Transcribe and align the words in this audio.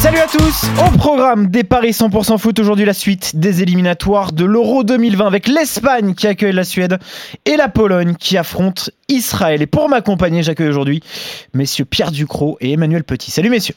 Salut 0.00 0.16
à 0.16 0.26
tous 0.26 0.64
Au 0.78 0.96
programme 0.96 1.48
des 1.48 1.62
Paris 1.62 1.90
100% 1.90 2.38
foot, 2.38 2.58
aujourd'hui 2.58 2.86
la 2.86 2.94
suite 2.94 3.36
des 3.36 3.60
éliminatoires 3.60 4.32
de 4.32 4.46
l'Euro 4.46 4.82
2020 4.82 5.26
avec 5.26 5.46
l'Espagne 5.46 6.14
qui 6.14 6.26
accueille 6.26 6.54
la 6.54 6.64
Suède 6.64 6.98
et 7.44 7.54
la 7.56 7.68
Pologne 7.68 8.14
qui 8.18 8.38
affrontent 8.38 8.84
Israël. 9.08 9.60
Et 9.60 9.66
pour 9.66 9.90
m'accompagner, 9.90 10.42
j'accueille 10.42 10.70
aujourd'hui 10.70 11.02
messieurs 11.52 11.84
Pierre 11.84 12.12
Ducrot 12.12 12.56
et 12.62 12.72
Emmanuel 12.72 13.04
Petit. 13.04 13.30
Salut 13.30 13.50
messieurs 13.50 13.74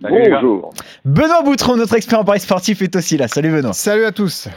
Bonjour. 0.00 0.74
Benoît 1.04 1.42
Boutron, 1.44 1.76
notre 1.76 1.94
expert 1.94 2.18
en 2.18 2.24
Paris 2.24 2.40
sportif, 2.40 2.82
est 2.82 2.96
aussi 2.96 3.16
là. 3.16 3.28
Salut 3.28 3.52
Benoît. 3.52 3.74
Salut 3.74 4.06
à 4.06 4.10
tous. 4.10 4.48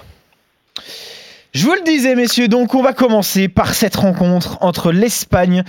Je 1.52 1.66
vous 1.66 1.74
le 1.74 1.82
disais, 1.84 2.14
messieurs, 2.14 2.48
donc 2.48 2.76
on 2.76 2.84
va 2.84 2.94
commencer 2.94 3.48
par 3.48 3.74
cette 3.74 3.96
rencontre 3.96 4.60
entre 4.62 4.92
l'Espagne 4.92 5.64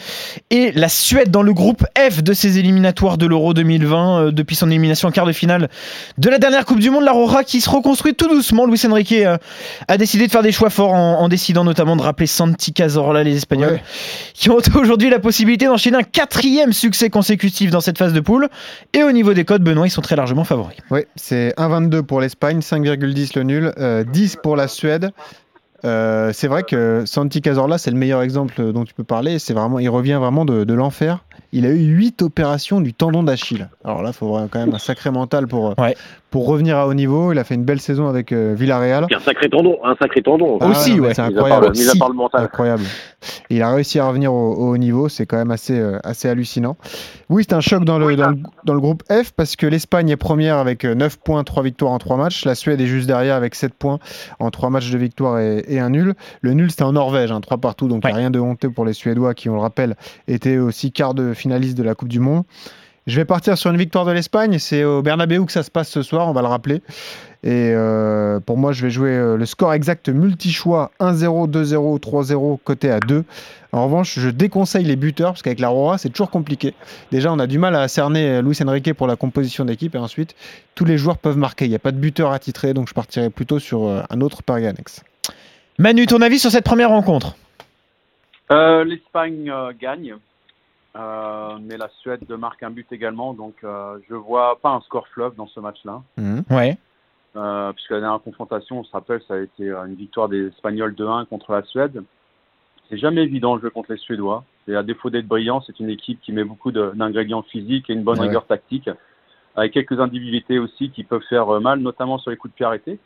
et 0.51 0.73
la 0.73 0.91
Suède 0.91 1.31
dans 1.31 1.41
le 1.43 1.55
groupe 1.55 1.87
F 1.97 2.23
de 2.23 2.35
ces 2.35 2.59
éliminatoires 2.59 3.17
de 3.17 3.25
l'Euro 3.25 3.55
2020 3.55 4.21
euh, 4.27 4.31
depuis 4.31 4.57
son 4.57 4.69
élimination 4.69 5.09
en 5.09 5.11
quart 5.11 5.25
de 5.25 5.33
finale 5.33 5.71
de 6.19 6.29
la 6.29 6.37
dernière 6.39 6.67
Coupe 6.67 6.81
du 6.81 6.91
Monde. 6.91 7.05
La 7.05 7.13
Rora 7.13 7.45
qui 7.45 7.63
se 7.63 7.71
reconstruit 7.71 8.15
tout 8.15 8.29
doucement. 8.29 8.67
Luis 8.67 8.79
Enrique 8.87 9.13
euh, 9.13 9.39
a 9.89 9.97
décidé 9.97 10.27
de 10.27 10.31
faire 10.31 10.43
des 10.43 10.53
choix 10.53 10.69
forts 10.69 10.93
en, 10.93 11.19
en 11.19 11.29
décidant 11.29 11.65
notamment 11.65 11.97
de 11.97 12.03
rappeler 12.03 12.27
Santi 12.27 12.75
Cazorla, 12.75 13.25
les 13.25 13.37
Espagnols, 13.37 13.71
Ouais. 13.73 13.83
qui 14.35 14.51
ont 14.51 14.59
aujourd'hui 14.75 15.09
la 15.09 15.19
possibilité 15.19 15.65
d'enchaîner 15.65 15.97
un 15.97 16.03
quatrième 16.03 16.75
succès 16.75 17.09
consécutif 17.09 17.71
dans 17.71 17.81
cette 17.81 17.97
phase 17.97 18.13
de 18.13 18.21
poule. 18.21 18.51
Et 18.93 19.03
au 19.03 19.13
niveau 19.13 19.33
des 19.33 19.47
codes, 19.47 19.63
Benoît, 19.63 19.87
ils 19.87 19.91
sont 19.91 20.03
très 20.03 20.17
largement 20.17 20.45
favoris. 20.45 20.77
Oui, 20.91 21.01
c'est 21.17 21.55
1,22 21.57 22.03
pour 22.03 22.21
l'Espagne, 22.21 22.59
5,10 22.59 23.31
le 23.37 23.43
nul, 23.45 23.73
euh, 23.79 24.05
10 24.05 24.37
pour 24.43 24.57
la 24.57 24.69
Suède. 24.69 25.11
Euh, 25.85 26.31
c'est 26.33 26.49
vrai 26.49 26.63
que 26.63 27.05
Santi 27.07 27.41
Cazorla, 27.41 27.79
c'est 27.79 27.91
le 27.91 27.97
meilleur 27.97 28.23
exemple 28.23 28.73
dont 28.73 28.85
tu 28.85 28.95
peux 28.95 29.05
parler. 29.05 29.39
C'est 29.39 29.55
vraiment, 29.55 29.79
il 29.79 29.89
revient 29.89 30.19
vraiment 30.21 30.45
de, 30.45 30.65
de 30.65 30.75
l'enfer. 30.75 31.25
Il 31.53 31.67
a 31.67 31.71
eu 31.71 31.79
8 31.97 32.23
opérations 32.23 32.81
du 32.81 32.93
tendon 32.95 33.23
d'Achille. 33.23 33.69
Alors 33.85 34.03
là, 34.03 34.11
il 34.11 34.17
faut 34.17 34.39
quand 34.51 34.59
même 34.61 34.75
un 34.75 34.79
sacré 34.79 35.11
mental 35.11 35.49
pour, 35.49 35.75
Ouais. 35.79 35.97
pour 36.31 36.47
revenir 36.47 36.77
à 36.77 36.87
haut 36.87 36.95
niveau. 36.95 37.33
Il 37.33 37.39
a 37.39 37.45
fait 37.45 37.55
une 37.57 37.65
belle 37.65 37.81
saison 37.81 38.07
avec 38.09 38.31
euh, 38.31 38.55
Villarreal. 38.57 39.07
Un 39.15 39.19
sacré 39.21 39.49
tendon, 39.49 39.79
un 39.83 39.97
sacré 40.01 40.23
tendon. 40.23 40.59
Ah 40.61 40.69
Aussi, 40.69 41.01
ouais. 41.01 41.13
C'est 41.15 41.23
Mis 41.29 41.37
à 41.37 41.41
part 41.43 41.47
incroyable. 41.47 41.67
le- 41.67 41.73
mis 41.83 41.89
à 41.89 41.95
part 41.99 42.09
le 42.09 42.15
mental. 42.15 42.45
Incroyable. 42.45 42.83
Il 43.51 43.63
a 43.63 43.73
réussi 43.73 43.99
à 43.99 44.07
revenir 44.07 44.33
au, 44.33 44.55
au 44.55 44.71
haut 44.73 44.77
niveau, 44.77 45.09
c'est 45.09 45.27
quand 45.27 45.37
même 45.37 45.51
assez, 45.51 45.79
euh, 45.79 45.99
assez 46.05 46.29
hallucinant. 46.29 46.77
Oui, 47.29 47.45
c'est 47.49 47.55
un 47.55 47.61
choc 47.61 47.85
dans 47.85 47.99
le, 47.99 48.15
dans, 48.17 48.31
le, 48.31 48.39
dans 48.65 48.75
le 48.75 48.81
groupe 48.81 49.03
F 49.11 49.33
parce 49.33 49.57
que 49.57 49.67
l'Espagne 49.67 50.09
est 50.09 50.17
première 50.17 50.57
avec 50.59 50.85
euh, 50.85 50.95
9 50.95 51.19
points, 51.19 51.43
3 51.43 51.63
victoires 51.65 51.93
en 51.93 51.99
3 51.99 52.17
matchs. 52.17 52.45
La 52.45 52.55
Suède 52.55 52.81
est 52.81 52.87
juste 52.87 53.07
derrière 53.09 53.35
avec 53.35 53.55
7 53.55 53.75
points 53.75 53.99
en 54.39 54.51
3 54.51 54.71
matchs 54.71 54.91
de 54.91 54.99
victoire 54.99 55.39
et, 55.41 55.65
et 55.69 55.81
un 55.81 55.91
nul. 55.91 56.15
Le 56.43 56.53
nul, 56.55 56.71
c'était 56.71 56.85
en 56.85 56.93
Norvège, 56.93 57.33
hein, 57.33 57.41
3 57.41 57.59
partout, 57.59 57.89
donc 57.89 58.03
il 58.05 58.07
n'y 58.07 58.13
a 58.13 58.15
Ouais. 58.15 58.21
rien 58.21 58.31
de 58.31 58.39
honteux 58.39 58.71
pour 58.71 58.85
les 58.85 58.93
Suédois 58.93 59.35
qui, 59.35 59.49
on 59.49 59.55
le 59.55 59.61
rappelle, 59.61 59.97
étaient 60.29 60.59
aussi 60.59 60.93
quart 60.93 61.15
de 61.15 61.35
finaliste 61.35 61.77
de 61.77 61.83
la 61.83 61.95
Coupe 61.95 62.09
du 62.09 62.21
Monde. 62.21 62.45
Je 63.07 63.17
vais 63.17 63.25
partir 63.25 63.57
sur 63.57 63.71
une 63.71 63.77
victoire 63.77 64.05
de 64.05 64.13
l'Espagne. 64.13 64.59
C'est 64.59 64.85
au 64.85 65.03
Bernabeu 65.03 65.45
que 65.45 65.53
ça 65.53 65.63
se 65.63 65.71
passe 65.71 65.89
ce 65.89 66.03
soir, 66.03 66.29
on 66.29 66.33
va 66.33 66.43
le 66.43 66.49
rappeler. 66.49 66.83
Et 67.43 67.73
euh, 67.75 68.39
pour 68.41 68.59
moi, 68.59 68.73
je 68.73 68.83
vais 68.83 68.91
jouer 68.91 69.13
euh, 69.13 69.37
le 69.37 69.47
score 69.47 69.73
exact 69.73 70.11
multi-choix 70.11 70.91
1-0, 71.01 71.51
2-0, 71.51 71.99
3-0, 71.99 72.59
côté 72.63 72.91
à 72.91 73.01
2. 73.01 73.25
En 73.73 73.85
revanche, 73.85 74.19
je 74.19 74.29
déconseille 74.29 74.85
les 74.85 74.97
buteurs 74.97 75.33
parce 75.33 75.43
qu'avec 75.43 75.61
la 75.61 75.69
Rora, 75.69 75.97
c'est 75.97 76.11
toujours 76.11 76.31
compliqué. 76.31 76.75
Déjà, 77.13 77.33
on 77.33 77.39
a 77.39 77.47
du 77.47 77.59
mal 77.59 77.75
à 77.77 77.89
cerner 77.89 78.43
Luis 78.43 78.59
Enrique 78.63 78.93
pour 78.93 79.07
la 79.07 79.17
composition 79.17 79.65
d'équipe 79.65 79.95
et 79.95 79.99
ensuite, 79.99 80.35
tous 80.75 80.85
les 80.85 80.99
joueurs 80.99 81.17
peuvent 81.17 81.39
marquer. 81.39 81.65
Il 81.65 81.69
n'y 81.69 81.77
a 81.77 81.81
pas 81.81 81.93
de 81.93 81.99
buteur 81.99 82.33
attitré, 82.33 82.75
donc 82.75 82.89
je 82.89 82.95
partirai 82.95 83.31
plutôt 83.31 83.59
sur 83.59 83.85
euh, 83.85 84.03
un 84.11 84.21
autre 84.21 84.43
pari 84.43 84.67
annexe. 84.67 85.03
Manu, 85.79 86.07
ton 86.07 86.21
avis 86.21 86.39
sur 86.39 86.51
cette 86.51 86.65
première 86.65 86.91
rencontre? 86.91 87.37
Euh, 88.51 88.85
L'Espagne 88.85 89.49
euh, 89.49 89.73
gagne, 89.81 90.15
euh, 90.97 91.59
mais 91.61 91.77
la 91.77 91.89
Suède 92.01 92.29
marque 92.31 92.63
un 92.63 92.71
but 92.71 92.87
également, 92.93 93.33
donc 93.35 93.55
euh, 93.65 93.99
je 94.09 94.15
vois 94.15 94.59
pas 94.61 94.71
un 94.71 94.81
score 94.81 95.07
fleuve 95.09 95.35
dans 95.37 95.47
ce 95.47 95.61
match-là, 95.61 96.03
Mhm. 96.17 96.43
Ouais. 96.51 96.77
euh, 97.37 97.73
puisque 97.73 97.91
la 97.91 98.01
dernière 98.01 98.21
confrontation, 98.23 98.81
on 98.81 98.85
se 98.85 98.93
rappelle, 98.93 99.21
ça 99.29 99.35
a 99.35 99.39
été 99.39 99.69
euh, 99.69 99.85
une 99.85 99.95
victoire 99.95 100.29
des 100.29 100.49
Espagnols 100.49 100.95
2-1 100.95 101.27
contre 101.27 101.53
la 101.53 101.63
Suède. 101.63 102.03
C'est 102.89 102.99
jamais 102.99 103.23
évident 103.23 103.55
le 103.55 103.63
jeu 103.63 103.71
contre 103.71 103.93
les 103.93 103.99
Suédois. 103.99 104.45
Et 104.67 104.75
à 104.75 104.83
défaut 104.83 105.11
d'être 105.11 105.27
brillant, 105.29 105.61
c'est 105.63 105.79
une 105.81 105.91
équipe 105.91 106.21
qui 106.21 106.33
met 106.33 106.45
beaucoup 106.45 106.73
de- 106.73 106.91
d'ingrédients 106.95 107.43
physiques 107.43 107.89
et 107.89 107.93
une 107.93 108.03
bonne 108.03 108.19
Ouais. 108.19 108.27
rigueur 108.27 108.47
tactique, 108.47 108.91
avec 109.57 109.73
quelques 109.73 109.99
individualités 110.01 110.59
aussi 110.59 110.91
qui 110.91 111.05
peuvent 111.05 111.23
faire 111.29 111.47
mal, 111.61 111.79
notamment 111.81 112.19
sur 112.19 112.31
les 112.33 112.37
coups 112.37 112.53
de 112.53 112.57
pied 112.57 112.67
arrêtés. 112.67 112.99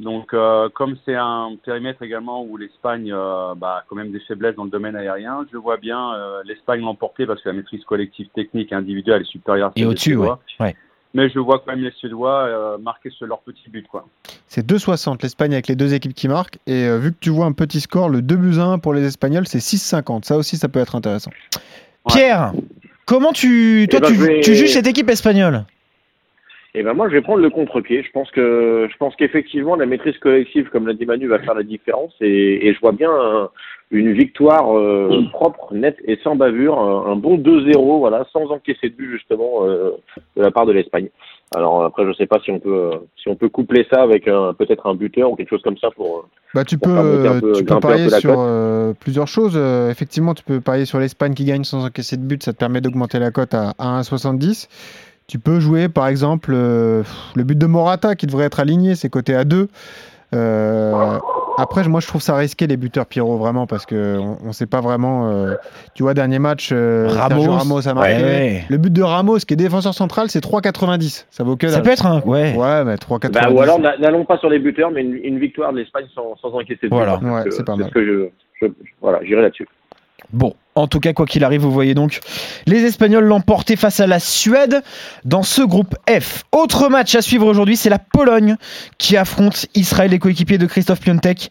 Donc, 0.00 0.34
euh, 0.34 0.68
comme 0.74 0.96
c'est 1.04 1.14
un 1.14 1.52
périmètre 1.64 2.02
également 2.02 2.42
où 2.42 2.56
l'Espagne 2.56 3.12
euh, 3.12 3.54
bah, 3.54 3.78
a 3.78 3.84
quand 3.88 3.94
même 3.94 4.10
des 4.10 4.20
faiblesses 4.20 4.56
dans 4.56 4.64
le 4.64 4.70
domaine 4.70 4.96
aérien, 4.96 5.46
je 5.52 5.56
vois 5.56 5.76
bien 5.76 6.14
euh, 6.14 6.42
l'Espagne 6.44 6.80
l'emporter 6.80 7.26
parce 7.26 7.40
que 7.42 7.48
la 7.48 7.54
maîtrise 7.54 7.84
collective, 7.84 8.26
technique 8.34 8.72
et 8.72 8.74
individuelle 8.74 9.22
est 9.22 9.30
supérieure 9.30 9.68
à 9.68 9.72
Et 9.76 9.80
celle 9.80 9.84
des 9.84 9.90
au-dessus, 9.90 10.16
ouais. 10.16 10.74
Mais 11.16 11.28
je 11.30 11.38
vois 11.38 11.60
quand 11.60 11.70
même 11.70 11.84
les 11.84 11.92
Suédois 11.92 12.42
euh, 12.42 12.76
marquer 12.78 13.08
sur 13.10 13.26
leur 13.28 13.38
petit 13.42 13.70
but. 13.70 13.86
Quoi. 13.86 14.04
C'est 14.48 14.66
2,60 14.68 15.22
l'Espagne 15.22 15.52
avec 15.52 15.68
les 15.68 15.76
deux 15.76 15.94
équipes 15.94 16.12
qui 16.12 16.26
marquent. 16.26 16.58
Et 16.66 16.88
euh, 16.88 16.98
vu 16.98 17.12
que 17.12 17.18
tu 17.20 17.30
vois 17.30 17.46
un 17.46 17.52
petit 17.52 17.80
score, 17.80 18.08
le 18.08 18.20
2 18.20 18.34
buts 18.34 18.58
à 18.58 18.64
1 18.64 18.78
pour 18.80 18.94
les 18.94 19.04
Espagnols, 19.04 19.46
c'est 19.46 19.58
6,50. 19.58 20.24
Ça 20.24 20.36
aussi, 20.36 20.56
ça 20.56 20.68
peut 20.68 20.80
être 20.80 20.96
intéressant. 20.96 21.30
Ouais. 22.06 22.12
Pierre, 22.14 22.52
comment 23.06 23.30
tu, 23.30 23.86
toi, 23.88 24.00
ben, 24.00 24.08
tu, 24.08 24.14
je 24.16 24.24
vais- 24.24 24.40
tu 24.40 24.56
juges 24.56 24.72
cette 24.72 24.88
équipe 24.88 25.08
espagnole? 25.08 25.64
Et 26.76 26.82
ben 26.82 26.92
moi, 26.92 27.08
je 27.08 27.14
vais 27.14 27.20
prendre 27.22 27.40
le 27.40 27.50
contre-pied. 27.50 28.02
Je 28.02 28.10
pense 28.10 28.30
que 28.32 28.88
je 28.90 28.96
pense 28.96 29.14
qu'effectivement, 29.16 29.76
la 29.76 29.86
maîtrise 29.86 30.18
collective, 30.18 30.68
comme 30.70 30.88
l'a 30.88 30.94
dit 30.94 31.06
Manu, 31.06 31.28
va 31.28 31.38
faire 31.38 31.54
la 31.54 31.62
différence. 31.62 32.12
Et, 32.20 32.66
et 32.66 32.74
je 32.74 32.80
vois 32.80 32.90
bien 32.92 33.10
un- 33.12 33.48
une 33.92 34.12
victoire 34.12 34.76
euh, 34.76 35.22
propre, 35.30 35.72
nette 35.72 35.98
et 36.04 36.18
sans 36.24 36.34
bavure, 36.34 36.76
un, 36.80 37.12
un 37.12 37.16
bon 37.16 37.36
2-0, 37.38 37.98
voilà, 38.00 38.26
sans 38.32 38.50
encaisser 38.50 38.88
de 38.88 38.94
but 38.96 39.08
justement 39.12 39.66
euh, 39.66 39.90
de 40.36 40.42
la 40.42 40.50
part 40.50 40.66
de 40.66 40.72
l'Espagne. 40.72 41.10
Alors 41.54 41.84
après, 41.84 42.04
je 42.06 42.12
sais 42.14 42.26
pas 42.26 42.40
si 42.44 42.50
on 42.50 42.58
peut 42.58 42.90
euh, 42.92 42.96
si 43.22 43.28
on 43.28 43.36
peut 43.36 43.48
coupler 43.50 43.86
ça 43.92 44.02
avec 44.02 44.24
peut-être 44.24 44.88
un 44.88 44.94
buteur 44.96 45.30
ou 45.30 45.36
quelque 45.36 45.50
chose 45.50 45.62
comme 45.62 45.78
ça 45.78 45.90
pour. 45.94 46.26
Bah, 46.54 46.64
tu 46.64 46.76
Pour 46.76 46.92
peux, 46.92 47.40
peu- 47.40 47.52
tu 47.52 47.64
peux 47.64 47.78
parier 47.80 48.08
sur 48.20 48.34
euh, 48.40 48.92
plusieurs 48.98 49.28
choses. 49.28 49.56
Effectivement, 49.90 50.34
tu 50.34 50.42
peux 50.42 50.60
parier 50.60 50.86
sur 50.86 50.98
l'Espagne 50.98 51.34
qui 51.34 51.44
gagne 51.44 51.62
sans 51.62 51.84
encaisser 51.86 52.16
de 52.16 52.22
but. 52.22 52.42
Ça 52.42 52.52
te 52.52 52.58
permet 52.58 52.80
d'augmenter 52.80 53.20
la 53.20 53.30
cote 53.30 53.54
à, 53.54 53.74
à 53.78 54.00
1,70. 54.00 54.68
Tu 55.26 55.38
peux 55.38 55.58
jouer, 55.60 55.88
par 55.88 56.06
exemple, 56.08 56.52
euh, 56.54 57.02
le 57.34 57.44
but 57.44 57.56
de 57.58 57.66
Morata 57.66 58.14
qui 58.14 58.26
devrait 58.26 58.44
être 58.44 58.60
aligné. 58.60 58.94
C'est 58.94 59.08
coté 59.08 59.34
à 59.34 59.44
2. 59.44 59.68
Euh, 60.34 61.18
après, 61.58 61.86
moi, 61.88 62.00
je 62.00 62.06
trouve 62.08 62.20
ça 62.20 62.34
risqué 62.36 62.66
les 62.66 62.76
buteurs 62.76 63.06
Pierrot 63.06 63.36
vraiment 63.36 63.66
parce 63.66 63.86
que 63.86 64.18
on, 64.18 64.36
on 64.44 64.52
sait 64.52 64.66
pas 64.66 64.80
vraiment. 64.80 65.30
euh, 65.30 65.54
tu 65.94 66.02
vois, 66.02 66.12
dernier 66.12 66.38
match, 66.40 66.70
euh, 66.72 67.06
Ramos. 67.08 67.36
Sergio 67.36 67.52
Ramos 67.52 67.88
a 67.88 67.94
marqué. 67.94 68.12
Ouais. 68.14 68.64
Le 68.68 68.76
but 68.76 68.92
de 68.92 69.02
Ramos, 69.02 69.38
qui 69.38 69.54
est 69.54 69.56
défenseur 69.56 69.94
central, 69.94 70.28
c'est 70.30 70.44
3,90. 70.44 71.26
Ça 71.30 71.44
vaut 71.44 71.56
que 71.56 71.68
Ça 71.68 71.80
peut 71.80 71.90
être 71.90 72.06
un. 72.06 72.20
Ouais. 72.22 72.54
Ouais, 72.56 72.84
mais 72.84 72.96
3,90. 72.96 73.30
Bah, 73.32 73.50
ou 73.52 73.60
alors 73.60 73.78
n'a- 73.78 73.96
n'allons 73.98 74.24
pas 74.24 74.38
sur 74.38 74.50
les 74.50 74.58
buteurs, 74.58 74.90
mais 74.90 75.02
une, 75.02 75.14
une 75.14 75.38
victoire 75.38 75.72
de 75.72 75.78
l'Espagne 75.78 76.06
sans, 76.14 76.34
sans 76.42 76.48
encaisser 76.52 76.88
de. 76.88 76.94
Voilà. 76.94 77.20
hein, 77.22 77.30
Ouais, 77.44 77.50
c'est 77.50 77.64
pas 77.64 77.76
mal. 77.76 77.90
que 77.90 78.04
je, 78.04 78.66
je- 78.66 78.72
voilà, 79.00 79.20
j'irai 79.24 79.42
là-dessus. 79.42 79.68
Bon, 80.32 80.54
en 80.74 80.88
tout 80.88 80.98
cas, 80.98 81.12
quoi 81.12 81.26
qu'il 81.26 81.44
arrive, 81.44 81.60
vous 81.60 81.70
voyez 81.70 81.94
donc 81.94 82.20
les 82.66 82.82
Espagnols 82.84 83.24
l'emporter 83.24 83.76
face 83.76 84.00
à 84.00 84.08
la 84.08 84.18
Suède 84.18 84.82
dans 85.24 85.44
ce 85.44 85.62
groupe 85.62 85.94
F. 86.10 86.42
Autre 86.50 86.88
match 86.88 87.14
à 87.14 87.22
suivre 87.22 87.46
aujourd'hui, 87.46 87.76
c'est 87.76 87.90
la 87.90 88.00
Pologne 88.00 88.56
qui 88.98 89.16
affronte 89.16 89.66
Israël, 89.74 90.10
les 90.10 90.18
coéquipiers 90.18 90.58
de 90.58 90.66
Christophe 90.66 91.00
Piontek, 91.00 91.50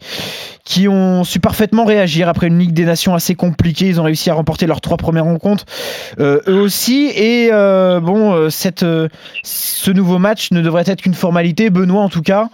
qui 0.64 0.88
ont 0.88 1.24
su 1.24 1.40
parfaitement 1.40 1.86
réagir 1.86 2.28
après 2.28 2.48
une 2.48 2.58
Ligue 2.58 2.72
des 2.72 2.84
Nations 2.84 3.14
assez 3.14 3.34
compliquée. 3.34 3.86
Ils 3.86 4.00
ont 4.00 4.04
réussi 4.04 4.28
à 4.28 4.34
remporter 4.34 4.66
leurs 4.66 4.82
trois 4.82 4.98
premières 4.98 5.24
rencontres, 5.24 5.64
euh, 6.20 6.40
eux 6.46 6.60
aussi. 6.60 7.10
Et 7.14 7.48
euh, 7.52 8.00
bon, 8.00 8.34
euh, 8.34 8.50
cette, 8.50 8.84
ce 9.42 9.90
nouveau 9.90 10.18
match 10.18 10.50
ne 10.50 10.60
devrait 10.60 10.84
être 10.86 11.00
qu'une 11.00 11.14
formalité. 11.14 11.70
Benoît, 11.70 12.02
en 12.02 12.10
tout 12.10 12.22
cas, 12.22 12.50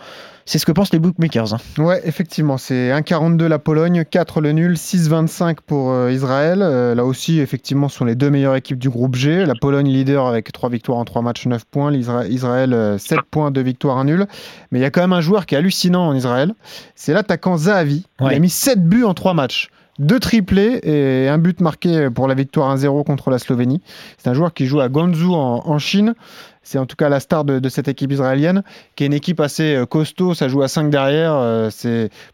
c'est 0.50 0.58
ce 0.58 0.66
que 0.66 0.72
pensent 0.72 0.92
les 0.92 0.98
bookmakers. 0.98 1.54
hein. 1.54 1.58
Ouais, 1.78 2.00
effectivement, 2.04 2.58
c'est 2.58 2.90
1,42 2.90 3.46
la 3.46 3.60
Pologne, 3.60 4.04
4 4.04 4.40
le 4.40 4.50
nul, 4.50 4.72
6,25 4.74 5.58
pour 5.64 5.92
euh, 5.92 6.10
Israël. 6.10 6.58
Euh, 6.60 6.96
là 6.96 7.04
aussi, 7.04 7.38
effectivement, 7.38 7.88
ce 7.88 7.98
sont 7.98 8.04
les 8.04 8.16
deux 8.16 8.30
meilleures 8.30 8.56
équipes 8.56 8.80
du 8.80 8.90
groupe 8.90 9.14
G. 9.14 9.46
La 9.46 9.54
Pologne 9.54 9.86
leader 9.88 10.26
avec 10.26 10.50
3 10.50 10.68
victoires 10.68 10.98
en 10.98 11.04
3 11.04 11.22
matchs, 11.22 11.46
9 11.46 11.64
points. 11.66 11.92
Israël, 11.92 12.74
euh, 12.74 12.98
7 12.98 13.20
points, 13.30 13.52
2 13.52 13.60
victoires, 13.60 13.98
1 13.98 14.06
nul. 14.06 14.26
Mais 14.72 14.80
il 14.80 14.82
y 14.82 14.84
a 14.84 14.90
quand 14.90 15.02
même 15.02 15.12
un 15.12 15.20
joueur 15.20 15.46
qui 15.46 15.54
est 15.54 15.58
hallucinant 15.58 16.08
en 16.08 16.16
Israël. 16.16 16.52
C'est 16.96 17.12
l'attaquant 17.12 17.56
Zahavi. 17.56 18.04
Il 18.20 18.26
a 18.26 18.38
mis 18.40 18.50
7 18.50 18.84
buts 18.84 19.04
en 19.04 19.14
3 19.14 19.34
matchs. 19.34 19.70
Deux 20.00 20.18
triplés 20.18 20.80
et 20.82 21.28
un 21.28 21.36
but 21.36 21.60
marqué 21.60 22.08
pour 22.08 22.26
la 22.26 22.34
victoire 22.34 22.74
1-0 22.74 23.04
contre 23.04 23.28
la 23.28 23.38
Slovénie. 23.38 23.82
C'est 24.16 24.30
un 24.30 24.34
joueur 24.34 24.54
qui 24.54 24.64
joue 24.64 24.80
à 24.80 24.88
Guangzhou 24.88 25.34
en, 25.34 25.62
en 25.64 25.78
Chine. 25.78 26.14
C'est 26.62 26.78
en 26.78 26.86
tout 26.86 26.96
cas 26.96 27.08
la 27.08 27.20
star 27.20 27.44
de, 27.44 27.68
cette 27.68 27.88
équipe 27.88 28.12
israélienne, 28.12 28.62
qui 28.94 29.04
est 29.04 29.06
une 29.06 29.12
équipe 29.12 29.40
assez 29.40 29.74
euh, 29.74 29.86
costaud. 29.86 30.34
Ça 30.34 30.48
joue 30.48 30.62
à 30.62 30.68
5 30.68 30.90
derrière. 30.90 31.32
Euh, 31.34 31.70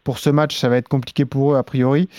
pour 0.03 0.19
ce 0.19 0.29
match, 0.29 0.57
ça 0.57 0.69
va 0.69 0.77
être 0.77 0.89
compliqué 0.89 1.25
pour 1.25 1.53
eux 1.53 1.57
a 1.57 1.63
priori. 1.63 2.09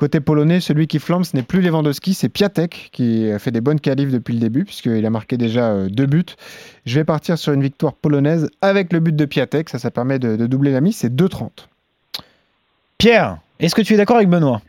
Côté 0.00 0.18
polonais, 0.20 0.60
celui 0.60 0.86
qui 0.86 0.98
flambe, 0.98 1.24
ce 1.24 1.36
n'est 1.36 1.42
plus 1.42 1.60
Lewandowski, 1.60 2.14
c'est 2.14 2.30
Piatek 2.30 2.88
qui 2.90 3.30
fait 3.38 3.50
des 3.50 3.60
bonnes 3.60 3.80
qualifs 3.80 4.10
depuis 4.10 4.32
le 4.32 4.40
début, 4.40 4.64
puisqu'il 4.64 5.04
a 5.04 5.10
marqué 5.10 5.36
déjà 5.36 5.72
euh, 5.72 5.88
deux 5.90 6.06
buts. 6.06 6.24
Je 6.86 6.98
vais 6.98 7.04
partir 7.04 7.36
sur 7.36 7.52
une 7.52 7.60
victoire 7.60 7.92
polonaise 7.92 8.48
avec 8.62 8.94
le 8.94 9.00
but 9.00 9.14
de 9.14 9.24
Piatek, 9.26 9.68
ça, 9.68 9.78
ça 9.78 9.90
permet 9.90 10.18
de, 10.18 10.36
de 10.36 10.46
doubler 10.46 10.72
la 10.72 10.80
mise, 10.80 10.96
c'est 10.96 11.14
2,30. 11.14 11.50
Pierre, 12.96 13.40
est-ce 13.58 13.74
que 13.74 13.82
tu 13.82 13.92
es 13.92 13.98
d'accord 13.98 14.16
avec 14.16 14.30
Benoît? 14.30 14.62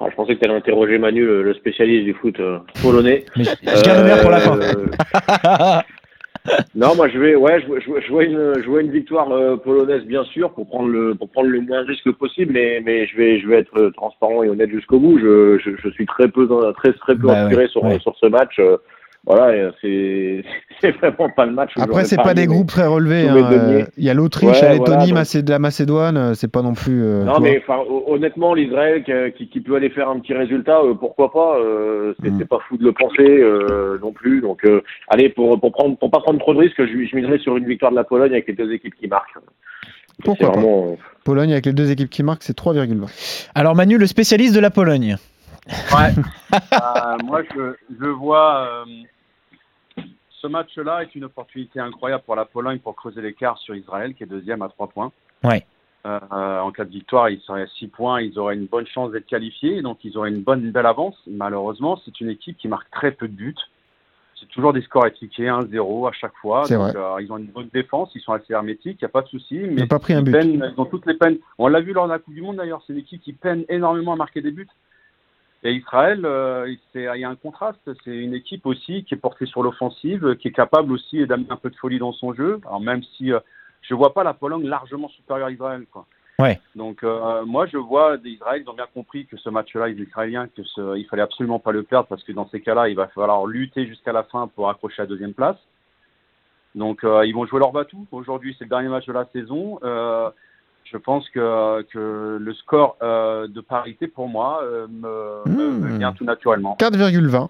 Ah, 0.00 0.06
je 0.10 0.14
pensais 0.14 0.34
que 0.34 0.40
tu 0.40 0.44
allais 0.48 0.56
interroger 0.56 0.96
Manu, 0.98 1.24
le, 1.26 1.42
le 1.42 1.54
spécialiste 1.54 2.04
du 2.04 2.14
foot 2.14 2.38
euh, 2.38 2.58
polonais. 2.80 3.24
Mais 3.36 3.44
je, 3.44 3.50
je 3.50 3.84
garde 3.84 4.06
le 4.06 4.22
pour 4.22 4.30
la 4.30 4.40
fin. 4.40 4.58
Euh, 4.58 5.80
non, 6.74 6.94
moi 6.94 7.08
je 7.08 7.18
vais, 7.18 7.34
ouais, 7.34 7.60
je, 7.60 7.66
vois- 7.66 7.80
je, 7.80 7.86
vois- 7.88 8.00
je 8.00 8.08
vois 8.10 8.24
une, 8.24 8.54
je 8.62 8.68
vois 8.68 8.80
une 8.80 8.92
victoire 8.92 9.30
euh, 9.32 9.56
polonaise 9.56 10.04
bien 10.04 10.22
sûr 10.24 10.52
pour 10.52 10.68
prendre 10.68 10.88
le, 10.88 11.14
pour 11.14 11.28
prendre 11.30 11.48
le 11.48 11.60
moins 11.60 11.82
de 11.82 11.88
risques 11.88 12.12
possible, 12.12 12.52
mais, 12.52 12.80
mais 12.84 13.06
je 13.06 13.16
vais, 13.16 13.40
je 13.40 13.48
vais 13.48 13.56
être 13.58 13.76
euh, 13.76 13.90
transparent 13.90 14.44
et 14.44 14.48
honnête 14.48 14.70
jusqu'au 14.70 15.00
bout. 15.00 15.18
Je, 15.18 15.58
je, 15.58 15.70
je 15.82 15.88
suis 15.90 16.06
très 16.06 16.28
peu, 16.28 16.48
très, 16.76 16.92
très 16.92 17.16
peu 17.16 17.26
Bah 17.26 17.42
inspiré 17.42 17.64
ouais, 17.64 17.68
sur, 17.68 17.82
ouais. 17.84 17.98
sur 17.98 18.16
ce 18.18 18.26
match. 18.26 18.56
euh, 18.60 18.76
voilà, 19.28 19.70
et 19.84 20.42
c'est, 20.80 20.90
vraiment 20.92 21.28
pas 21.36 21.44
le 21.46 21.52
match. 21.52 21.72
où 21.76 21.82
Après, 21.82 22.04
c'est 22.04 22.16
pas 22.16 22.34
des 22.34 22.46
groupes 22.46 22.68
très 22.68 22.86
relevés. 22.86 23.28
hein, 23.28 23.36
euh, 23.36 23.84
Il 23.96 24.04
y 24.04 24.10
a 24.10 24.14
l'Autriche, 24.14 24.48
Ouais, 24.50 24.62
la 24.62 24.72
Lettonie, 24.74 24.86
voilà, 24.86 25.06
donc- 25.06 25.14
Macé- 25.18 25.48
la 25.48 25.58
Macédoine, 25.58 26.16
euh, 26.16 26.34
c'est 26.34 26.50
pas 26.50 26.62
non 26.62 26.72
plus. 26.74 27.02
euh, 27.04 27.24
Non 27.24 27.38
mais 27.40 27.62
honnêtement 28.06 28.54
l'Israël 28.54 29.04
qui, 29.36 29.60
peut 29.60 29.76
aller 29.76 29.90
faire 29.90 30.08
un 30.08 30.18
petit 30.20 30.34
résultat 30.34 30.78
euh, 30.80 30.94
pourquoi 30.94 31.30
pas 31.32 31.56
euh, 31.58 32.14
c'est 32.22 32.30
Mm. 32.30 32.36
c'est 32.38 32.48
pas 32.48 32.58
fou 32.68 32.76
de 32.78 32.84
le 32.84 32.92
penser 32.92 33.22
euh, 33.22 33.98
non 34.00 34.12
plus 34.12 34.40
donc 34.40 34.64
euh, 34.64 34.80
allez 35.08 35.28
pour 35.28 35.58
pour 35.60 35.72
prendre 35.72 35.96
pour 35.98 36.10
pas 36.10 36.20
prendre 36.20 36.38
trop 36.38 36.54
de 36.54 36.58
risques 36.60 36.78
je, 36.78 36.86
je 37.06 37.16
miserai 37.16 37.38
sur 37.38 37.56
une 37.56 37.66
victoire 37.66 37.90
de 37.90 37.96
la 37.96 38.04
Pologne 38.04 38.30
avec 38.32 38.46
les 38.48 38.54
deux 38.54 38.72
équipes 38.72 38.94
qui 38.94 39.08
marquent 39.08 39.34
Pourquoi 40.24 40.52
pas. 40.52 40.58
vraiment, 40.58 40.86
euh. 40.92 40.96
Pologne 41.24 41.52
avec 41.52 41.66
les 41.66 41.72
deux 41.72 41.90
équipes 41.90 42.08
qui 42.08 42.22
marquent, 42.22 42.42
c'est 42.44 42.56
3,20. 42.56 43.06
Alors 43.54 43.74
Manu, 43.74 43.98
le 43.98 44.06
spécialiste 44.06 44.54
de 44.54 44.60
la 44.60 44.70
Pologne. 44.70 45.16
Ouais. 45.92 46.12
Euh, 46.72 47.16
moi, 47.26 47.42
je, 47.54 47.74
je 48.00 48.06
vois 48.06 48.66
euh, 48.66 48.84
ce 50.40 50.46
match-là 50.46 51.02
est 51.02 51.14
une 51.14 51.24
opportunité 51.24 51.80
incroyable 51.80 52.22
pour 52.24 52.36
la 52.36 52.44
Pologne 52.44 52.78
pour 52.78 52.94
creuser 52.94 53.20
l'écart 53.22 53.58
sur 53.58 53.74
Israël, 53.74 54.14
qui 54.14 54.22
est 54.22 54.26
deuxième 54.26 54.62
à 54.62 54.68
trois 54.68 54.88
points. 54.88 55.12
Ouais. 55.44 55.64
Euh, 56.06 56.60
en 56.60 56.70
cas 56.70 56.84
de 56.84 56.90
victoire, 56.90 57.28
ils 57.28 57.40
seraient 57.40 57.62
à 57.62 57.66
six 57.66 57.88
points, 57.88 58.20
ils 58.22 58.38
auraient 58.38 58.54
une 58.54 58.66
bonne 58.66 58.86
chance 58.86 59.10
d'être 59.10 59.26
qualifiés, 59.26 59.82
donc 59.82 59.98
ils 60.04 60.16
auraient 60.16 60.30
une 60.30 60.42
bonne, 60.42 60.64
une 60.64 60.70
belle 60.70 60.86
avance. 60.86 61.16
Malheureusement, 61.26 62.00
c'est 62.04 62.20
une 62.20 62.30
équipe 62.30 62.56
qui 62.56 62.68
marque 62.68 62.90
très 62.90 63.10
peu 63.10 63.26
de 63.28 63.34
buts. 63.34 63.54
C'est 64.40 64.48
toujours 64.50 64.72
des 64.72 64.82
scores 64.82 65.06
étriqués, 65.06 65.46
1-0 65.48 66.08
à 66.08 66.12
chaque 66.12 66.34
fois. 66.40 66.62
Donc, 66.68 66.94
euh, 66.94 67.16
ils 67.20 67.32
ont 67.32 67.38
une 67.38 67.46
bonne 67.46 67.68
défense, 67.74 68.12
ils 68.14 68.20
sont 68.20 68.32
assez 68.32 68.52
hermétiques, 68.52 68.98
il 69.00 69.04
n'y 69.04 69.06
a 69.06 69.08
pas 69.08 69.22
de 69.22 69.26
souci. 69.28 69.56
Ils 69.56 69.70
Mais 69.74 69.80
n'ont 69.82 69.86
pas 69.88 69.98
pris 69.98 70.14
un 70.14 70.20
ils 70.20 70.24
but. 70.26 70.30
peinent- 70.32 70.72
ils 70.76 70.80
ont 70.80 70.84
toutes 70.84 71.06
les 71.06 71.14
peines. 71.14 71.38
On 71.58 71.66
l'a 71.66 71.80
vu 71.80 71.92
lors 71.92 72.06
de 72.06 72.12
la 72.12 72.20
Coupe 72.20 72.34
du 72.34 72.42
Monde 72.42 72.56
d'ailleurs, 72.56 72.80
c'est 72.86 72.92
une 72.92 73.00
équipe 73.00 73.20
qui 73.20 73.32
peine 73.32 73.64
énormément 73.68 74.12
à 74.12 74.16
marquer 74.16 74.40
des 74.40 74.52
buts. 74.52 74.68
Et 75.64 75.72
Israël, 75.72 76.24
euh, 76.24 76.72
il 76.94 77.00
y 77.00 77.24
a 77.24 77.28
un 77.28 77.34
contraste. 77.34 77.90
C'est 78.04 78.14
une 78.14 78.34
équipe 78.34 78.64
aussi 78.66 79.04
qui 79.04 79.14
est 79.14 79.18
portée 79.18 79.46
sur 79.46 79.62
l'offensive, 79.62 80.36
qui 80.36 80.48
est 80.48 80.52
capable 80.52 80.92
aussi 80.92 81.26
d'amener 81.26 81.50
un 81.50 81.56
peu 81.56 81.70
de 81.70 81.76
folie 81.76 81.98
dans 81.98 82.12
son 82.12 82.32
jeu. 82.32 82.60
Alors 82.64 82.80
même 82.80 83.02
si 83.16 83.32
euh, 83.32 83.40
je 83.82 83.94
vois 83.94 84.14
pas 84.14 84.22
la 84.22 84.34
Pologne 84.34 84.66
largement 84.66 85.08
supérieure 85.08 85.48
à 85.48 85.50
Israël, 85.50 85.84
quoi. 85.90 86.06
Ouais. 86.38 86.60
Donc 86.76 87.02
euh, 87.02 87.44
moi 87.44 87.66
je 87.66 87.76
vois 87.76 88.16
d'Israël, 88.16 88.62
ils 88.64 88.70
ont 88.70 88.74
bien 88.74 88.86
compris 88.94 89.26
que 89.26 89.36
ce 89.36 89.50
match-là, 89.50 89.88
les 89.88 90.00
Israéliens, 90.00 90.46
que 90.46 90.62
ce, 90.62 90.96
il 90.96 91.04
fallait 91.06 91.22
absolument 91.22 91.58
pas 91.58 91.72
le 91.72 91.82
perdre 91.82 92.06
parce 92.06 92.22
que 92.22 92.30
dans 92.30 92.48
ces 92.50 92.60
cas-là, 92.60 92.88
il 92.88 92.94
va 92.94 93.08
falloir 93.08 93.44
lutter 93.44 93.88
jusqu'à 93.88 94.12
la 94.12 94.22
fin 94.22 94.46
pour 94.46 94.70
accrocher 94.70 95.02
la 95.02 95.06
deuxième 95.06 95.34
place. 95.34 95.56
Donc 96.76 97.00
ils 97.02 97.32
vont 97.32 97.44
jouer 97.46 97.58
leur 97.58 97.72
batou. 97.72 98.06
Aujourd'hui, 98.12 98.54
c'est 98.56 98.66
le 98.66 98.70
dernier 98.70 98.88
match 98.88 99.06
de 99.06 99.12
la 99.12 99.24
saison. 99.32 99.80
Euh, 100.88 100.92
je 100.92 100.96
pense 100.98 101.28
que, 101.30 101.82
que 101.92 102.38
le 102.40 102.54
score 102.54 102.96
euh, 103.02 103.46
de 103.48 103.60
parité 103.60 104.06
pour 104.08 104.28
moi 104.28 104.60
euh, 104.64 104.86
me, 104.88 105.50
me- 105.50 105.70
me 105.92 105.98
vient 105.98 106.12
tout 106.12 106.24
naturellement. 106.24 106.76
4,20. 106.80 107.48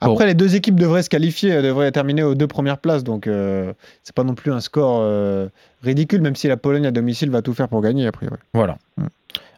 Après, 0.00 0.08
Bon. 0.24 0.26
les 0.26 0.34
deux 0.34 0.56
équipes 0.56 0.74
devraient 0.80 1.02
se 1.02 1.10
qualifier, 1.10 1.50
elles 1.50 1.62
devraient 1.62 1.92
terminer 1.92 2.24
aux 2.24 2.34
deux 2.34 2.48
premières 2.48 2.78
places. 2.78 3.04
Donc, 3.04 3.26
euh, 3.28 3.72
c'est 4.02 4.14
pas 4.14 4.24
non 4.24 4.34
plus 4.34 4.50
un 4.52 4.60
score 4.60 4.98
euh, 5.00 5.46
ridicule, 5.82 6.20
même 6.22 6.34
si 6.34 6.48
la 6.48 6.56
Pologne 6.56 6.86
à 6.86 6.90
domicile 6.90 7.30
va 7.30 7.40
tout 7.42 7.54
faire 7.54 7.68
pour 7.68 7.80
gagner, 7.80 8.06
a 8.06 8.12
priori. 8.12 8.38
Voilà. 8.52 8.78
Mm. 8.96 9.06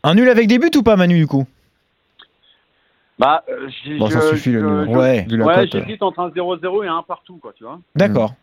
Un 0.04 0.14
nul 0.14 0.28
avec 0.28 0.48
des 0.48 0.58
buts 0.58 0.70
ou 0.76 0.82
pas 0.82 0.96
Manu 0.96 1.16
du 1.16 1.26
coup? 1.26 1.46
Bah, 3.18 3.44
euh, 3.48 3.68
j'ai- 3.84 3.98
Bon, 3.98 4.10
ça 4.10 4.20
je- 4.20 4.26
suffit, 4.36 4.50
le 4.50 4.60
nul. 4.62 4.86
je- 4.92 4.96
Ouais. 4.98 5.26
La 5.30 5.44
Ouais, 5.46 5.58
euh. 5.60 5.66
j'hésite 5.72 6.02
entre 6.02 6.20
un 6.20 6.28
0-0 6.30 6.82
et 6.84 6.88
un 6.88 7.02
partout, 7.02 7.38
quoi, 7.40 7.52
tu 7.56 7.64
vois. 7.64 7.78
D'accord. 7.94 8.34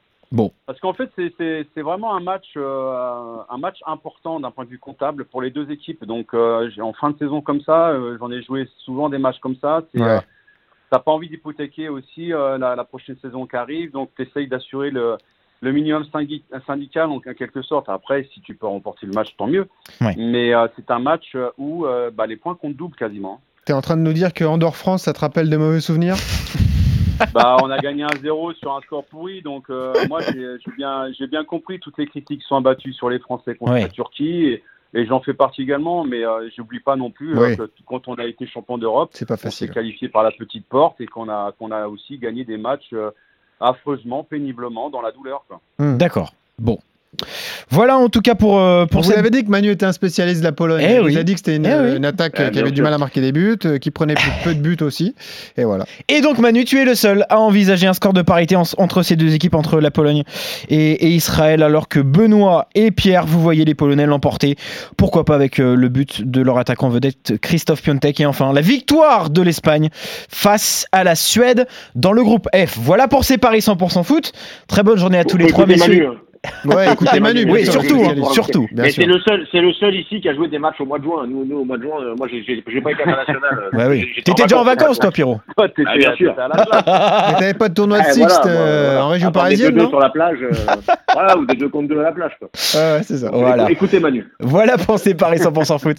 Parce 0.68 0.80
qu'en 0.80 0.94
fait, 0.94 1.10
c'est- 1.16 1.82
vraiment 1.82 2.16
un 2.16 2.20
match, 2.20 2.46
euh, 2.56 3.38
un 3.50 3.58
match 3.58 3.78
important 3.88 4.40
d'un 4.40 4.52
point 4.52 4.66
de 4.66 4.70
vue 4.70 4.78
comptable 4.80 5.26
pour 5.26 5.42
les 5.42 5.50
deux 5.50 5.70
équipes. 5.72 6.06
Donc, 6.06 6.34
euh, 6.34 6.70
en 6.82 6.94
fin 6.94 7.10
de 7.12 7.18
saison 7.18 7.42
comme 7.42 7.62
ça, 7.62 7.90
euh, 7.90 8.18
j'en 8.20 8.30
ai 8.32 8.42
joué 8.44 8.68
souvent 8.86 9.10
des 9.10 9.18
matchs 9.18 9.40
comme 9.40 9.56
ça. 9.56 9.82
C'est, 9.92 10.02
Ouais. 10.02 10.08
euh, 10.08 10.20
T'as 10.92 10.98
pas 10.98 11.12
envie 11.12 11.30
d'hypothéquer 11.30 11.88
aussi 11.88 12.34
euh, 12.34 12.58
la, 12.58 12.76
la 12.76 12.84
prochaine 12.84 13.16
saison 13.22 13.46
qui 13.46 13.56
arrive, 13.56 13.92
donc 13.92 14.10
tu 14.16 14.24
essayes 14.24 14.48
d'assurer 14.48 14.90
le, 14.90 15.18
le 15.62 15.72
minimum 15.72 16.02
syndi- 16.12 16.42
syndical 16.66 17.10
en, 17.12 17.18
en 17.18 17.20
quelque 17.20 17.62
sorte. 17.62 17.90
Après, 17.90 18.28
si 18.34 18.42
tu 18.42 18.56
peux 18.56 18.66
remporter 18.66 19.06
le 19.06 19.14
match, 19.14 19.36
tant 19.38 19.46
mieux. 19.46 19.68
Ouais. 20.02 20.16
Mais 20.18 20.52
euh, 20.56 20.68
c'est 20.76 20.90
un 20.90 20.98
match 20.98 21.38
où 21.60 21.86
euh, 21.86 22.10
bah, 22.12 22.26
les 22.26 22.38
points 22.38 22.56
comptent 22.56 22.76
double 22.76 22.96
quasiment. 22.96 23.40
T'es 23.66 23.74
en 23.74 23.82
train 23.82 23.98
de 23.98 24.02
nous 24.02 24.14
dire 24.14 24.34
que 24.34 24.44
Andorre-France, 24.44 25.04
ça 25.04 25.14
te 25.14 25.20
rappelle 25.20 25.52
de 25.52 25.58
mauvais 25.58 25.80
souvenirs? 25.80 26.16
Bah, 27.34 27.58
on 27.62 27.70
a 27.70 27.78
gagné 27.80 28.04
un 28.04 28.16
0 28.22 28.54
sur 28.54 28.76
un 28.76 28.82
score 28.82 29.04
pourri, 29.06 29.42
donc 29.42 29.70
euh, 29.70 29.94
moi 30.08 30.22
j'ai 30.22 30.58
bien, 30.78 31.12
j'ai 31.18 31.28
bien 31.28 31.44
compris 31.44 31.80
toutes 31.80 31.98
les 31.98 32.08
critiques 32.08 32.42
qui 32.42 32.48
sont 32.48 32.56
abattues 32.56 32.94
sur 32.94 33.10
les 33.10 33.20
Français 33.20 33.56
contre 33.56 33.74
la 33.74 33.90
Turquie, 33.90 34.46
et, 34.48 34.64
et 34.94 35.06
j'en 35.06 35.20
fais 35.22 35.34
partie 35.34 35.62
également, 35.62 36.04
mais 36.04 36.26
euh, 36.26 36.50
j'oublie 36.56 36.80
pas 36.80 36.96
non 36.96 37.12
plus 37.12 37.38
euh, 37.38 37.50
Oui. 37.50 37.58
que 37.58 37.70
quand 37.86 38.08
on 38.08 38.16
a 38.16 38.26
été 38.26 38.48
champion 38.48 38.78
d'Europe, 38.78 39.12
C'est 39.14 39.28
pas 39.28 39.36
on 39.44 39.52
s'est 39.52 39.68
qualifié 39.70 40.10
par 40.10 40.24
la 40.24 40.32
petite 40.32 40.66
porte 40.68 41.00
et 41.02 41.06
qu'on 41.06 41.30
a, 41.30 41.52
qu'on 41.58 41.72
a 41.72 41.88
aussi 41.88 42.18
gagné 42.18 42.44
des 42.46 42.58
matchs 42.58 42.90
euh, 42.94 43.12
affreusement, 43.60 44.24
péniblement, 44.24 44.90
dans 44.90 45.02
la 45.02 45.12
douleur. 45.12 45.44
Quoi. 45.48 45.60
Hmm. 45.78 45.98
D'accord. 45.98 46.34
Bon. 46.58 46.80
Voilà 47.72 47.98
en 47.98 48.10
tout 48.10 48.22
cas 48.22 48.36
pour, 48.36 48.60
euh, 48.60 48.86
pour 48.86 49.02
vous 49.02 49.08
cette 49.08 49.18
l'avait 49.18 49.30
dit 49.30 49.44
que 49.44 49.50
Manu 49.50 49.70
était 49.70 49.86
un 49.86 49.92
spécialiste 49.92 50.40
de 50.40 50.46
la 50.46 50.52
Pologne. 50.52 50.84
Eh 50.88 50.96
Il 50.96 51.02
oui. 51.02 51.18
a 51.18 51.24
dit 51.24 51.34
que 51.34 51.40
c'était 51.40 51.56
une, 51.58 51.66
Eh 51.66 51.74
oui. 51.92 51.98
une 51.98 52.06
attaque 52.06 52.34
Eh, 52.40 52.52
qui 52.52 52.60
avait 52.60 52.72
du 52.72 52.82
mal 52.82 52.94
à 52.94 52.98
marquer 52.98 53.22
des 53.22 53.32
buts, 53.32 53.58
euh, 53.66 53.78
qui 53.78 53.92
prenait 53.92 54.16
peu, 54.16 54.22
peu 54.44 54.56
de 54.56 54.60
buts 54.60 54.78
aussi. 54.82 55.14
Et 55.58 55.64
voilà. 55.66 55.86
Et 56.08 56.22
donc 56.22 56.40
Manu, 56.40 56.66
tu 56.66 56.80
es 56.80 56.86
le 56.86 56.96
seul 56.96 57.26
à 57.30 57.40
envisager 57.40 57.86
un 57.88 57.94
score 57.94 58.14
de 58.14 58.22
parité 58.22 58.56
en- 58.56 58.64
entre 58.78 59.04
ces 59.04 59.16
deux 59.16 59.34
équipes, 59.36 59.54
entre 59.56 59.80
la 59.80 59.92
Pologne 59.92 60.24
et, 60.70 60.92
et 60.92 61.10
Israël, 61.10 61.62
alors 61.64 61.88
que 61.88 62.00
Benoît 62.00 62.68
et 62.76 62.92
Pierre, 62.92 63.26
vous 63.26 63.40
voyez 63.42 63.66
les 63.66 63.76
Polonais 63.76 64.06
l'emporter. 64.08 64.56
Pourquoi 64.98 65.24
pas 65.26 65.36
avec 65.36 65.60
euh, 65.60 65.76
le 65.76 65.90
but 65.90 66.24
de 66.30 66.42
leur 66.42 66.58
attaquant 66.58 66.90
vedette 66.90 67.34
Christophe 67.42 67.84
Piontek 67.84 68.20
et 68.20 68.26
enfin 68.26 68.52
la 68.52 68.62
victoire 68.62 69.30
de 69.30 69.42
l'Espagne 69.42 69.90
face 70.30 70.86
à 70.92 71.04
la 71.04 71.16
Suède 71.16 71.68
dans 71.96 72.14
le 72.14 72.24
groupe 72.24 72.48
F. 72.56 72.78
Voilà 72.80 73.08
pour 73.08 73.24
ces 73.26 73.38
paris 73.38 73.60
100% 73.60 74.04
foot. 74.04 74.32
Très 74.68 74.82
bonne 74.84 74.98
journée 74.98 75.20
à 75.20 75.24
tous 75.24 75.38
les 75.38 75.48
trois 75.48 75.66
messieurs. 75.66 75.88
Manu, 75.94 76.06
hein. 76.08 76.14
Ouais, 76.66 76.86
écoutez 76.94 77.20
Manu, 77.20 77.46
bien 77.46 77.54
Oui, 77.54 77.66
surtout, 77.66 78.02
hein, 78.04 78.16
surtout. 78.32 78.68
Mais 78.74 78.92
c'est 78.92 79.06
le 79.06 79.20
seul, 79.20 79.46
c'est 79.52 79.60
le 79.62 79.74
seul 79.74 79.96
ici 79.96 80.22
qui 80.22 80.30
a 80.30 80.34
joué 80.36 80.48
des 80.48 80.60
matchs 80.60 80.80
au 80.80 80.86
mois 80.86 80.98
de 81.00 81.04
juin. 81.04 81.26
Nous, 81.28 81.46
nous 81.46 81.58
au 81.60 81.66
mois 81.66 81.78
de 81.78 81.84
juin, 81.84 82.02
euh, 82.02 82.16
moi 82.18 82.28
j'ai 82.30 82.82
pas 82.82 82.92
été 82.92 83.02
international. 83.04 83.70
Ouais, 83.74 83.88
oui. 83.88 84.08
T'étais 84.24 84.44
déjà 84.44 84.60
en 84.60 84.64
vacances, 84.64 85.00
toi, 85.00 85.12
Pierrot 85.12 85.40
Ah, 85.58 85.68
bien 85.98 86.16
sûr. 86.16 86.36
t'avais 86.86 87.54
pas 87.54 87.70
de 87.70 87.74
tournoi 87.74 88.00
de 88.00 88.06
Ah, 88.08 88.12
Sixte 88.14 88.40
voilà, 88.44 88.58
euh, 88.58 88.86
voilà. 88.92 89.06
en 89.06 89.10
région 89.10 89.28
des 89.30 89.34
parisienne, 89.34 89.70
deux-deux 89.72 89.84
non 89.84 89.90
sur 89.90 90.00
la 90.00 90.10
plage, 90.10 90.38
euh, 90.42 90.52
voilà, 91.14 91.38
ou 91.38 91.46
des 91.46 91.56
deux 91.56 91.70
contre 91.70 91.90
deux 91.90 92.00
à 92.00 92.04
la 92.04 92.12
plage. 92.14 92.32
Quoi. 92.40 92.50
Ouais, 92.76 92.98
ouais, 92.98 93.04
c'est 93.04 93.18
ça. 93.18 93.30
Voilà. 93.34 93.70
Écoutez 93.70 94.00
Manu. 94.00 94.26
Voilà 94.40 94.78
pour 94.78 94.98
ces 95.00 95.14
paris 95.16 95.40
100% 95.40 95.80
foot. 95.80 95.98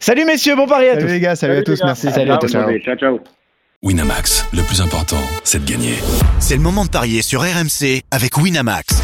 Salut 0.00 0.24
messieurs, 0.24 0.56
bon 0.56 0.66
pari 0.66 0.88
à 0.88 0.94
Salut 0.94 1.06
tous. 1.06 1.12
les 1.12 1.20
gars, 1.20 1.36
salut, 1.36 1.52
Salut 1.54 1.60
à 1.60 1.64
tous, 1.64 1.84
merci. 1.84 2.10
Salut 2.10 2.30
à 2.30 2.36
tous. 2.38 2.50
ciao. 2.52 2.70
Ciao, 2.78 2.96
ciao. 2.96 3.20
Winamax, 3.82 4.48
le 4.54 4.62
plus 4.62 4.80
important, 4.80 5.18
c'est 5.44 5.62
de 5.62 5.70
gagner. 5.70 5.92
C'est 6.38 6.56
le 6.56 6.62
moment 6.62 6.86
de 6.86 6.90
parier 6.90 7.20
sur 7.20 7.42
RMC 7.42 8.00
avec 8.10 8.38
Winamax. 8.38 9.03